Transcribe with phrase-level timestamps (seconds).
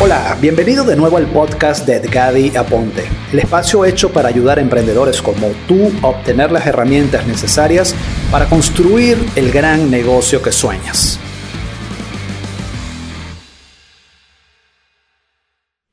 [0.00, 3.02] Hola, bienvenido de nuevo al podcast de Edgadi Aponte,
[3.32, 7.96] el espacio hecho para ayudar emprendedores como tú a obtener las herramientas necesarias
[8.30, 11.18] para construir el gran negocio que sueñas.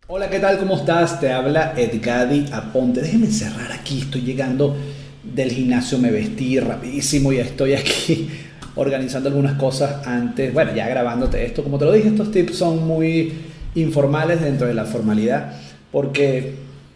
[0.05, 0.59] Hola, ¿qué tal?
[0.59, 1.19] ¿Cómo estás?
[1.19, 3.01] Te habla Edgadi Aponte.
[3.01, 4.77] Déjeme cerrar aquí, estoy llegando
[5.23, 8.29] del gimnasio, me vestí rapidísimo y estoy aquí
[8.75, 11.63] organizando algunas cosas antes, bueno, ya grabándote esto.
[11.63, 15.53] Como te lo dije, estos tips son muy informales dentro de la formalidad,
[15.91, 16.55] porque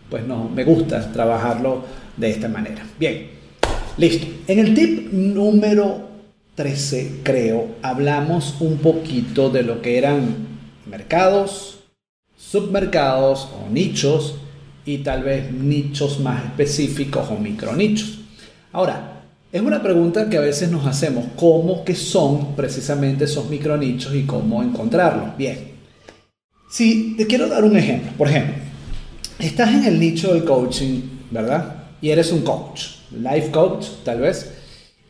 [0.10, 1.84] pues no, me gusta trabajarlo
[2.18, 2.84] de esta manera.
[3.00, 3.28] Bien,
[3.98, 4.28] listo.
[4.48, 6.10] En el tip número
[6.56, 10.48] 13, creo, hablamos un poquito de lo que eran
[10.90, 11.80] mercados,
[12.38, 14.36] submercados o nichos
[14.86, 18.20] y tal vez nichos más específicos o micronichos.
[18.72, 19.22] Ahora,
[19.52, 24.24] es una pregunta que a veces nos hacemos, ¿cómo que son precisamente esos micronichos y
[24.24, 25.38] cómo encontrarlos?
[25.38, 25.79] Bien,
[26.70, 28.56] si te quiero dar un ejemplo, por ejemplo,
[29.40, 31.84] estás en el nicho del coaching, ¿verdad?
[32.02, 34.52] Y eres un coach, life coach tal vez,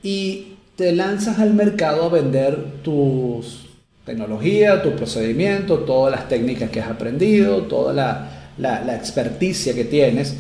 [0.02, 3.66] y te lanzas al mercado a vender tus
[4.06, 9.86] tecnología, tu procedimiento, todas las técnicas que has aprendido, toda la, la, la experticia que
[9.86, 10.36] tienes,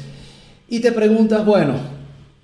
[0.68, 1.74] y te preguntas, bueno,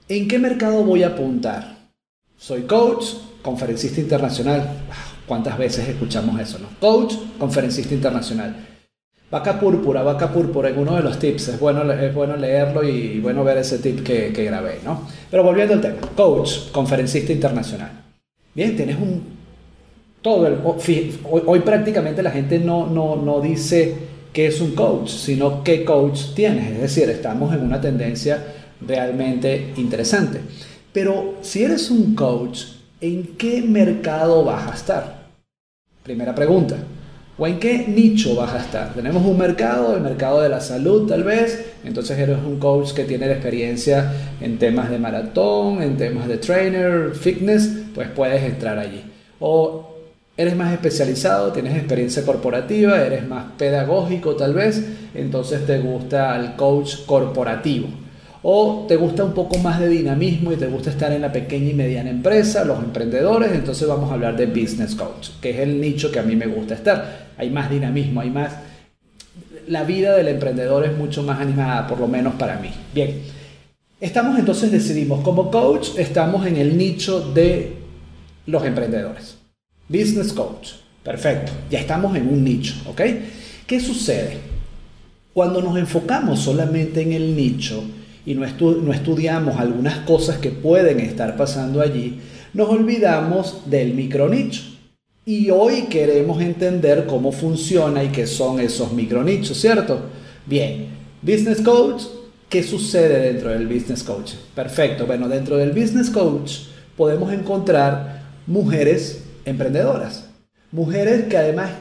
[0.09, 1.89] ¿en qué mercado voy a apuntar?
[2.38, 3.05] Soy coach,
[3.41, 4.67] conferencista internacional.
[5.28, 6.68] ¿Cuántas veces escuchamos eso, no?
[6.80, 8.56] Coach, conferencista internacional.
[9.31, 13.20] Vaca púrpura, vaca púrpura, en uno de los tips, es bueno, es bueno leerlo y
[13.20, 15.02] bueno ver ese tip que, que grabé, ¿no?
[15.31, 17.92] Pero volviendo al tema, coach, conferencista internacional.
[18.53, 19.23] Bien, tienes un...
[20.22, 20.59] Todo el...
[20.64, 23.96] Hoy, hoy prácticamente la gente no, no, no dice
[24.31, 26.72] que es un coach, sino qué coach tienes.
[26.73, 28.44] Es decir, estamos en una tendencia
[28.80, 30.42] realmente interesante.
[30.94, 35.25] Pero si eres un coach, ¿en qué mercado vas a estar?
[36.03, 36.75] Primera pregunta.
[37.38, 38.93] ¿O en qué nicho vas a estar?
[38.93, 43.03] Tenemos un mercado, el mercado de la salud tal vez, entonces eres un coach que
[43.03, 49.03] tiene experiencia en temas de maratón, en temas de trainer, fitness, pues puedes entrar allí.
[49.41, 49.95] O
[50.38, 56.55] eres más especializado, tienes experiencia corporativa, eres más pedagógico tal vez, entonces te gusta el
[56.55, 58.04] coach corporativo
[58.47, 61.72] o te gusta un poco más de dinamismo y te gusta estar en la pequeña
[61.72, 65.81] y mediana empresa, los emprendedores, entonces vamos a hablar de business coach, que es el
[65.81, 67.29] nicho que a mí me gusta estar.
[67.39, 68.53] Hay más dinamismo, hay más...
[69.67, 72.69] La vida del emprendedor es mucho más animada, por lo menos para mí.
[72.94, 73.19] Bien,
[74.00, 77.73] estamos entonces, decidimos, como coach, estamos en el nicho de
[78.45, 79.39] los emprendedores.
[79.89, 80.73] Business coach.
[81.01, 83.01] Perfecto, ya estamos en un nicho, ¿ok?
[83.66, 84.38] ¿Qué sucede?
[85.34, 87.84] Cuando nos enfocamos solamente en el nicho,
[88.25, 92.19] y no, estudiamos algunas cosas que pueden estar pasando allí,
[92.53, 94.62] nos olvidamos del micronicho.
[95.25, 100.02] Y hoy queremos entender cómo funciona y qué son esos micronichos, ¿cierto?
[100.46, 100.88] Bien,
[101.22, 102.03] Business Coach,
[102.47, 104.34] ¿qué sucede dentro del Business Coach?
[104.53, 106.58] Perfecto, bueno, dentro del Business Coach
[106.96, 110.30] podemos encontrar mujeres emprendedoras,
[110.72, 111.72] mujeres que además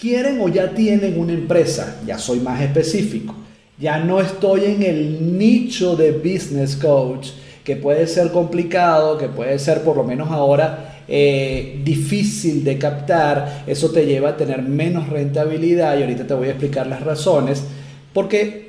[0.00, 3.34] quieren o ya tienen una empresa, ya soy más específico,
[3.78, 7.30] ya no estoy en el nicho de business coach,
[7.64, 13.64] que puede ser complicado, que puede ser por lo menos ahora eh, difícil de captar.
[13.66, 17.64] Eso te lleva a tener menos rentabilidad y ahorita te voy a explicar las razones.
[18.12, 18.64] Porque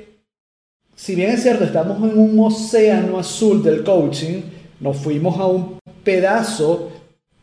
[0.96, 4.40] si bien es cierto, estamos en un océano azul del coaching,
[4.80, 6.90] nos fuimos a un pedazo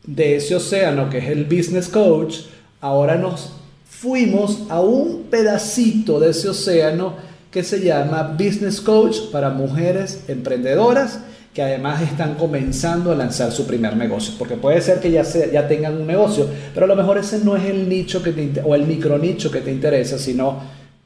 [0.04, 2.40] de ese océano que es el business coach,
[2.80, 3.52] ahora nos
[3.84, 7.14] fuimos a un pedacito de ese océano
[7.54, 11.20] que se llama Business Coach para mujeres emprendedoras
[11.54, 14.34] que además están comenzando a lanzar su primer negocio.
[14.36, 17.56] Porque puede ser que ya, ya tengan un negocio, pero a lo mejor ese no
[17.56, 20.62] es el nicho que te, o el micronicho que te interesa, sino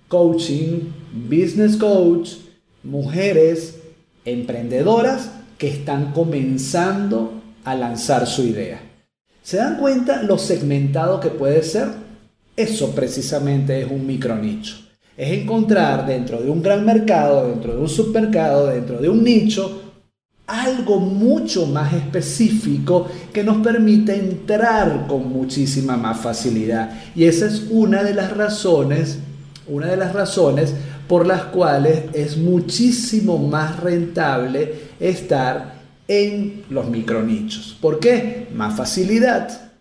[0.08, 0.90] coaching,
[1.28, 2.30] business coach,
[2.82, 3.80] mujeres
[4.24, 8.80] emprendedoras que están comenzando a lanzar su idea.
[9.42, 11.88] ¿Se dan cuenta lo segmentado que puede ser?
[12.56, 14.87] Eso precisamente es un micronicho
[15.18, 19.82] es encontrar dentro de un gran mercado, dentro de un supermercado, dentro de un nicho,
[20.46, 26.92] algo mucho más específico que nos permite entrar con muchísima más facilidad.
[27.16, 29.18] Y esa es una de las razones,
[29.66, 30.72] una de las razones
[31.08, 37.76] por las cuales es muchísimo más rentable estar en los micronichos.
[37.80, 38.46] ¿Por qué?
[38.54, 39.72] Más facilidad.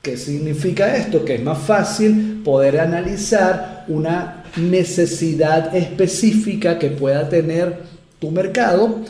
[0.00, 1.24] ¿Qué significa esto?
[1.24, 7.78] Que es más fácil poder analizar una necesidad específica que pueda tener
[8.18, 9.00] tu mercado,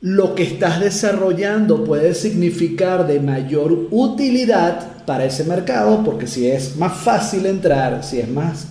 [0.00, 6.76] lo que estás desarrollando puede significar de mayor utilidad para ese mercado, porque si es
[6.76, 8.68] más fácil entrar, si es más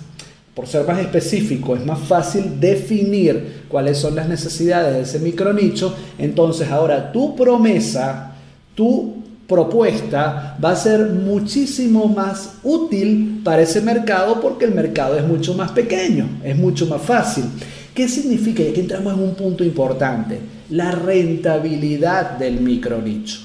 [0.57, 5.95] por ser más específico, es más fácil definir cuáles son las necesidades de ese micronicho,
[6.17, 8.31] entonces ahora tu promesa,
[8.73, 9.17] tu
[9.47, 15.53] propuesta va a ser muchísimo más útil para ese mercado porque el mercado es mucho
[15.53, 17.45] más pequeño, es mucho más fácil.
[17.93, 18.61] ¿Qué significa?
[18.61, 20.39] Y aquí entramos en un punto importante,
[20.69, 23.39] la rentabilidad del micronicho.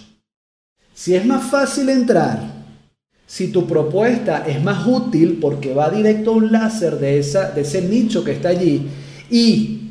[0.93, 2.41] Si es más fácil entrar,
[3.27, 7.83] si tu propuesta es más útil porque va directo a un láser de, de ese
[7.83, 8.89] nicho que está allí
[9.31, 9.82] y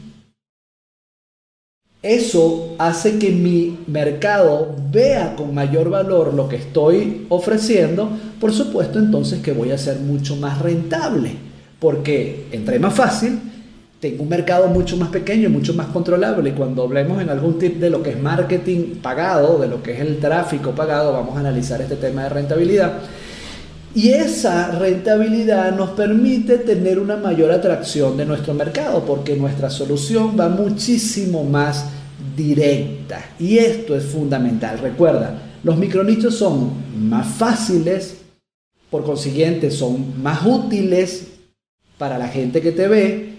[2.03, 8.09] eso hace que mi mercado vea con mayor valor lo que estoy ofreciendo,
[8.39, 11.33] por supuesto entonces que voy a ser mucho más rentable,
[11.79, 13.39] porque entré más fácil,
[13.99, 16.49] tengo un mercado mucho más pequeño mucho más controlable.
[16.49, 19.93] Y cuando hablemos en algún tip de lo que es marketing pagado, de lo que
[19.93, 22.93] es el tráfico pagado, vamos a analizar este tema de rentabilidad.
[23.93, 30.37] Y esa rentabilidad nos permite tener una mayor atracción de nuestro mercado porque nuestra solución
[30.39, 31.87] va muchísimo más
[32.35, 33.31] directa.
[33.37, 34.79] Y esto es fundamental.
[34.79, 36.71] Recuerda, los micronichos son
[37.09, 38.17] más fáciles,
[38.89, 41.27] por consiguiente son más útiles
[41.97, 43.33] para la gente que te ve.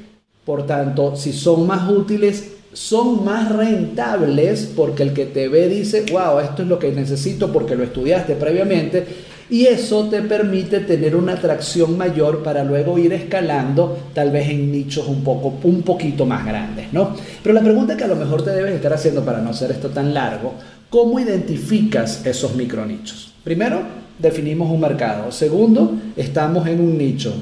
[0.45, 6.05] Por tanto, si son más útiles, son más rentables porque el que te ve dice,
[6.11, 11.15] wow, esto es lo que necesito porque lo estudiaste previamente y eso te permite tener
[11.15, 16.25] una atracción mayor para luego ir escalando tal vez en nichos un poco un poquito
[16.25, 17.15] más grandes, ¿no?
[17.43, 19.91] Pero la pregunta que a lo mejor te debes estar haciendo para no hacer esto
[19.91, 20.55] tan largo,
[20.89, 23.35] ¿cómo identificas esos micronichos?
[23.45, 23.83] Primero,
[24.19, 25.31] definimos un mercado.
[25.31, 27.35] Segundo, estamos en un nicho.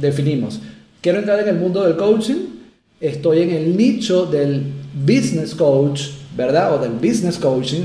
[0.00, 0.60] definimos,
[1.00, 2.46] quiero entrar en el mundo del coaching,
[3.00, 6.74] estoy en el nicho del business coach, ¿verdad?
[6.74, 7.84] O del business coaching.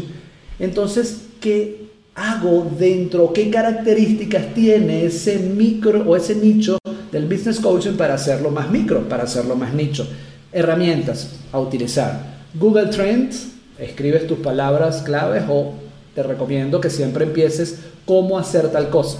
[0.57, 1.88] Entonces, ¿qué
[2.19, 6.77] hago dentro, qué características tiene ese micro o ese nicho
[7.11, 10.05] del business coaching para hacerlo más micro, para hacerlo más nicho.
[10.51, 12.39] Herramientas a utilizar.
[12.53, 15.73] Google Trends, escribes tus palabras claves o
[16.13, 19.19] te recomiendo que siempre empieces cómo hacer tal cosa,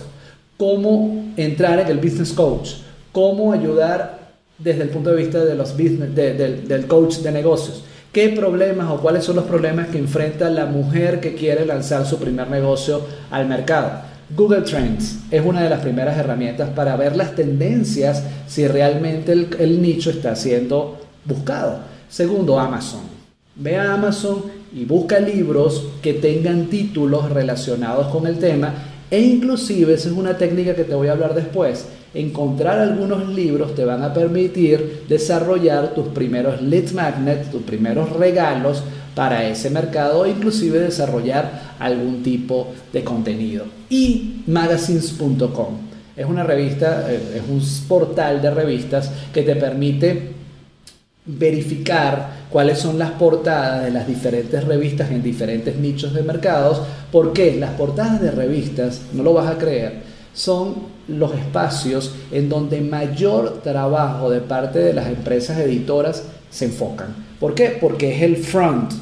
[0.57, 2.71] cómo entrar en el business coach,
[3.13, 4.19] cómo ayudar
[4.57, 8.97] desde el punto de vista de los business, del coach de negocios ¿Qué problemas o
[8.97, 13.47] cuáles son los problemas que enfrenta la mujer que quiere lanzar su primer negocio al
[13.47, 14.01] mercado?
[14.35, 19.79] Google Trends es una de las primeras herramientas para ver las tendencias si realmente el,
[19.79, 21.81] nicho está siendo buscado.
[22.09, 23.01] Segundo, Amazon.
[23.55, 28.73] Ve a Amazon y busca libros que tengan títulos relacionados con el tema
[29.11, 33.75] e inclusive, esa es una técnica que te voy a hablar después, encontrar algunos libros
[33.75, 38.83] te van a permitir desarrollar tus primeros lead magnets, tus primeros regalos
[39.15, 43.65] para ese mercado e inclusive desarrollar algún tipo de contenido.
[43.89, 50.33] Y magazines.com es una revista, eh, es un portal de revistas que te permite
[51.25, 57.55] verificar cuáles son las portadas de las diferentes revistas en diferentes nichos de mercados, porque
[57.55, 60.08] las portadas de revistas, no lo vas a creer,
[60.39, 60.75] son
[61.09, 67.13] los espacios en donde mayor trabajo de parte de las empresas editoras se enfocan.
[67.41, 67.77] ¿Por qué?
[67.79, 68.93] Porque es el front.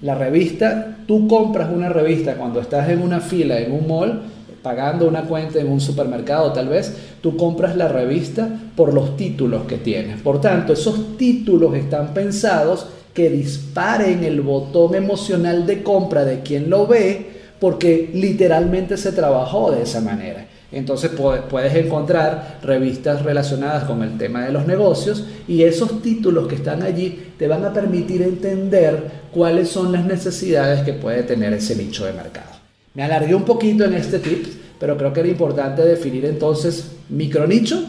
[0.00, 4.22] La revista, tú compras una revista cuando estás en una fila en un mall,
[4.62, 9.66] pagando una cuenta en un supermercado tal vez, tú compras la revista por los títulos
[9.66, 10.22] que tienes.
[10.22, 16.70] Por tanto, esos títulos están pensados que disparen el botón emocional de compra de quien
[16.70, 20.46] lo ve porque literalmente se trabajó de esa manera.
[20.76, 21.10] Entonces
[21.48, 26.82] puedes encontrar revistas relacionadas con el tema de los negocios y esos títulos que están
[26.82, 32.04] allí te van a permitir entender cuáles son las necesidades que puede tener ese nicho
[32.04, 32.50] de mercado.
[32.92, 34.46] Me alargué un poquito en este tip,
[34.78, 37.82] pero creo que era importante definir entonces micronicho,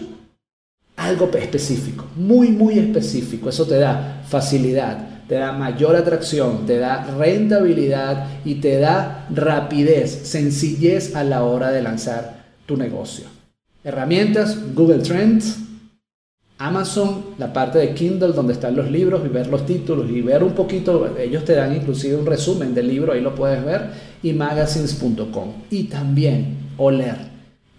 [0.95, 3.49] algo específico, muy, muy específico.
[3.49, 10.21] Eso te da facilidad, te da mayor atracción, te da rentabilidad y te da rapidez,
[10.23, 12.36] sencillez a la hora de lanzar
[12.67, 13.25] tu negocio.
[13.83, 15.57] Herramientas, Google Trends,
[16.59, 20.43] Amazon, la parte de Kindle donde están los libros y ver los títulos y ver
[20.43, 23.91] un poquito, ellos te dan inclusive un resumen del libro, ahí lo puedes ver,
[24.23, 25.53] y magazines.com.
[25.69, 27.15] Y también oler,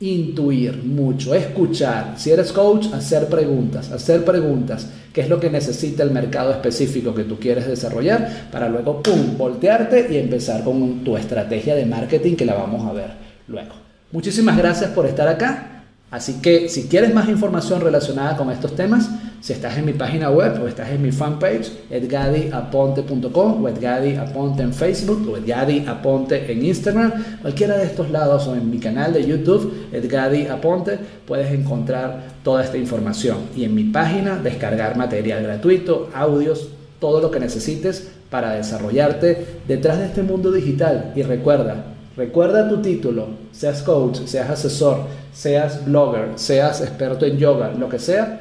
[0.01, 2.15] intuir mucho, escuchar.
[2.17, 7.13] Si eres coach, hacer preguntas, hacer preguntas, qué es lo que necesita el mercado específico
[7.13, 12.37] que tú quieres desarrollar para luego, ¡pum!, voltearte y empezar con tu estrategia de marketing
[12.37, 13.11] que la vamos a ver
[13.49, 13.88] luego.
[14.11, 15.79] Muchísimas gracias por estar acá.
[16.11, 19.11] Así que si quieres más información relacionada con estos temas,
[19.43, 24.73] si estás en mi página web o estás en mi fanpage, edgadiaponte.com o edgadiaponte en
[24.73, 27.13] Facebook o edgadiaponte en Instagram,
[27.43, 32.79] cualquiera de estos lados o en mi canal de YouTube, edgadiaponte, puedes encontrar toda esta
[32.79, 33.37] información.
[33.55, 39.99] Y en mi página, descargar material gratuito, audios, todo lo que necesites para desarrollarte detrás
[39.99, 41.13] de este mundo digital.
[41.15, 47.73] Y recuerda, recuerda tu título, seas coach, seas asesor, seas blogger, seas experto en yoga,
[47.73, 48.41] lo que sea,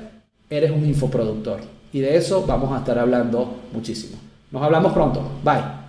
[0.50, 1.60] eres un infoproductor.
[1.94, 4.18] Y de eso vamos a estar hablando muchísimo.
[4.52, 5.22] Nos hablamos pronto.
[5.44, 5.87] Bye.